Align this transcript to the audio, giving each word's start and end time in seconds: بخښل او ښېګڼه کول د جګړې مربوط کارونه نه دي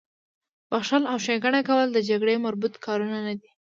بخښل 0.69 1.03
او 1.11 1.17
ښېګڼه 1.25 1.61
کول 1.67 1.87
د 1.93 1.97
جګړې 2.09 2.43
مربوط 2.45 2.73
کارونه 2.85 3.17
نه 3.27 3.33
دي 3.39 3.49